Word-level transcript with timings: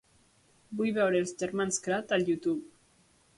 Vull 0.79 0.89
veure 0.95 1.19
els 1.25 1.33
germans 1.43 1.79
kratt 1.89 2.17
al 2.19 2.27
youtube. 2.31 2.67